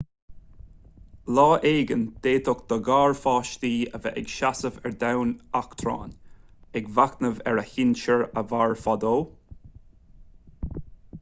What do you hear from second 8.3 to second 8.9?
a mhair